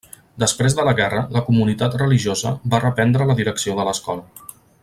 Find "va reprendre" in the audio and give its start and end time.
2.75-3.31